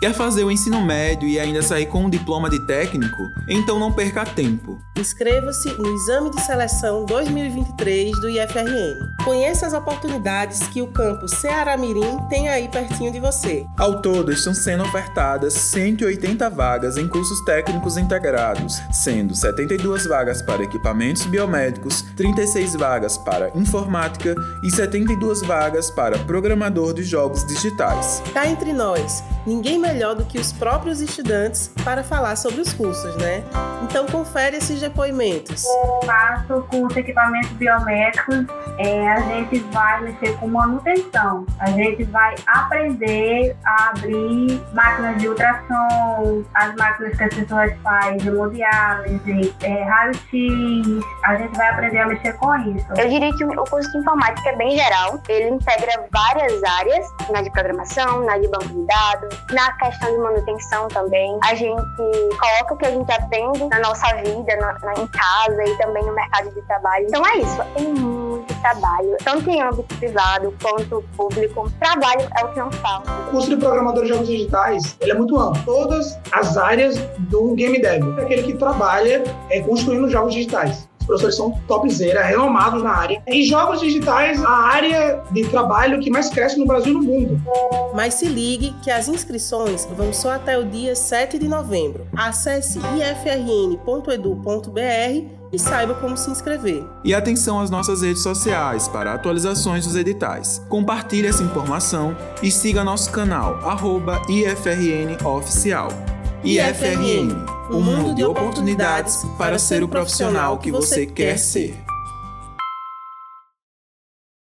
Quer 0.00 0.14
fazer 0.14 0.44
o 0.44 0.50
ensino 0.50 0.80
médio 0.80 1.28
e 1.28 1.38
ainda 1.38 1.60
sair 1.60 1.84
com 1.84 2.06
um 2.06 2.08
diploma 2.08 2.48
de 2.48 2.58
técnico? 2.66 3.30
Então 3.46 3.78
não 3.78 3.92
perca 3.92 4.24
tempo. 4.24 4.78
Inscreva-se 4.96 5.68
no 5.74 5.94
Exame 5.94 6.30
de 6.30 6.40
Seleção 6.40 7.04
2023 7.04 8.18
do 8.18 8.30
IFRN. 8.30 8.96
Conheça 9.22 9.66
as 9.66 9.74
oportunidades 9.74 10.60
que 10.68 10.80
o 10.80 10.86
campus 10.86 11.32
Ceará 11.32 11.76
Mirim 11.76 12.16
tem 12.30 12.48
aí 12.48 12.66
pertinho 12.68 13.12
de 13.12 13.20
você. 13.20 13.66
Ao 13.78 14.00
todo, 14.00 14.32
estão 14.32 14.54
sendo 14.54 14.84
ofertadas 14.84 15.52
180 15.52 16.48
vagas 16.48 16.96
em 16.96 17.06
cursos 17.06 17.38
técnicos 17.44 17.98
integrados, 17.98 18.80
sendo 18.90 19.34
72 19.34 20.06
vagas 20.06 20.40
para 20.40 20.62
equipamentos 20.62 21.26
biomédicos, 21.26 22.00
36 22.16 22.74
vagas 22.74 23.18
para 23.18 23.50
informática 23.54 24.34
e 24.62 24.70
72 24.70 25.42
vagas 25.42 25.90
para 25.90 26.18
programador 26.20 26.94
de 26.94 27.02
jogos 27.02 27.46
digitais. 27.46 28.22
Cá 28.32 28.46
entre 28.46 28.72
nós, 28.72 29.22
ninguém 29.46 29.78
melhor 29.78 30.14
do 30.14 30.24
que 30.24 30.38
os 30.38 30.52
próprios 30.52 31.00
estudantes 31.00 31.72
para 31.84 32.02
falar 32.02 32.36
sobre 32.36 32.60
os 32.60 32.72
cursos, 32.72 33.16
né? 33.16 33.42
Então 33.82 34.06
confere 34.06 34.56
esses 34.56 34.80
depoimentos. 34.80 35.64
Faço 36.04 36.66
com 36.70 36.86
os 36.86 36.96
equipamentos 36.96 37.50
biométricos, 37.52 38.46
é, 38.78 39.08
a 39.08 39.20
gente 39.20 39.58
vai 39.72 40.02
mexer 40.02 40.36
com 40.38 40.48
manutenção, 40.48 41.46
a 41.58 41.70
gente 41.70 42.04
vai 42.04 42.34
aprender 42.46 43.56
a 43.64 43.90
abrir 43.90 44.60
máquinas 44.72 45.18
de 45.18 45.28
ultrassom, 45.28 46.44
as 46.54 46.74
máquinas 46.76 47.16
que 47.16 47.24
as 47.24 47.34
pessoas 47.34 47.72
fazem, 47.82 48.26
hemodiálise, 48.26 49.54
é, 49.62 49.84
raio-x, 49.84 51.04
a 51.24 51.36
gente 51.36 51.56
vai 51.56 51.68
aprender 51.70 51.98
a 51.98 52.06
mexer 52.06 52.32
com 52.34 52.54
isso. 52.56 52.86
Eu 52.96 53.08
diria 53.08 53.34
que 53.34 53.44
o 53.44 53.64
curso 53.64 53.90
de 53.90 53.98
informática 53.98 54.48
é 54.50 54.56
bem 54.56 54.76
geral, 54.76 55.20
ele 55.28 55.50
integra 55.50 56.06
várias 56.12 56.62
áreas, 56.62 57.06
na 57.30 57.42
de 57.42 57.50
programação, 57.50 58.24
na 58.24 58.38
de 58.38 58.48
banco 58.48 58.68
de 58.68 58.86
dados, 58.86 59.29
na 59.52 59.72
questão 59.74 60.10
de 60.10 60.18
manutenção 60.18 60.88
também. 60.88 61.38
A 61.44 61.54
gente 61.54 61.96
coloca 62.38 62.74
o 62.74 62.76
que 62.76 62.86
a 62.86 62.90
gente 62.90 63.12
aprende 63.12 63.64
na 63.64 63.80
nossa 63.80 64.14
vida, 64.16 64.56
na, 64.56 64.78
na, 64.80 64.94
em 64.94 65.06
casa 65.06 65.64
e 65.64 65.76
também 65.78 66.04
no 66.04 66.14
mercado 66.14 66.50
de 66.50 66.62
trabalho. 66.62 67.06
Então 67.06 67.26
é 67.26 67.38
isso, 67.38 67.56
tem 67.74 67.88
muito 67.88 68.54
trabalho, 68.60 69.16
tanto 69.24 69.50
em 69.50 69.60
âmbito 69.60 69.94
privado 69.96 70.54
quanto 70.62 71.04
público. 71.16 71.70
Trabalho 71.80 72.28
é 72.38 72.44
o 72.44 72.52
que 72.52 72.58
não 72.58 72.70
falta. 72.72 73.10
O 73.10 73.30
curso 73.30 73.50
de 73.50 73.56
programador 73.56 74.02
de 74.02 74.08
jogos 74.10 74.28
digitais 74.28 74.96
ele 75.00 75.12
é 75.12 75.14
muito 75.14 75.38
amplo. 75.38 75.62
Todas 75.64 76.18
as 76.32 76.56
áreas 76.56 76.98
do 77.18 77.54
game 77.54 77.80
dev. 77.80 78.18
É 78.18 78.22
aquele 78.22 78.42
que 78.42 78.54
trabalha 78.54 79.22
é, 79.48 79.60
construindo 79.60 80.08
jogos 80.08 80.34
digitais 80.34 80.89
professores 81.10 81.34
são 81.34 81.50
topzera, 81.66 82.22
renomados 82.22 82.82
na 82.82 82.90
área. 82.90 83.22
E 83.26 83.44
jogos 83.44 83.80
digitais, 83.80 84.42
a 84.42 84.50
área 84.50 85.22
de 85.32 85.42
trabalho 85.48 85.98
que 86.00 86.08
mais 86.10 86.30
cresce 86.30 86.58
no 86.58 86.66
Brasil 86.66 86.92
e 86.92 86.94
no 86.94 87.02
mundo. 87.02 87.40
Mas 87.94 88.14
se 88.14 88.26
ligue 88.26 88.72
que 88.82 88.90
as 88.90 89.08
inscrições 89.08 89.86
vão 89.96 90.12
só 90.12 90.32
até 90.32 90.56
o 90.56 90.64
dia 90.64 90.94
7 90.94 91.38
de 91.38 91.48
novembro. 91.48 92.06
Acesse 92.16 92.78
ifrn.edu.br 92.78 93.80
e 95.52 95.58
saiba 95.58 95.94
como 95.94 96.16
se 96.16 96.30
inscrever. 96.30 96.84
E 97.04 97.12
atenção 97.12 97.58
às 97.58 97.70
nossas 97.70 98.02
redes 98.02 98.22
sociais 98.22 98.86
para 98.86 99.12
atualizações 99.12 99.84
dos 99.84 99.96
editais. 99.96 100.64
Compartilhe 100.68 101.26
essa 101.26 101.42
informação 101.42 102.16
e 102.40 102.52
siga 102.52 102.84
nosso 102.84 103.10
canal, 103.10 103.56
arroba 103.68 104.22
IFRNOficial. 104.28 105.88
IFRN, 106.42 107.44
um 107.70 107.82
mundo 107.82 108.14
de 108.14 108.24
oportunidades 108.24 109.26
para 109.36 109.58
ser 109.58 109.82
o 109.82 109.88
profissional 109.88 110.56
que 110.56 110.70
você 110.70 111.04
quer 111.04 111.38
ser. 111.38 111.74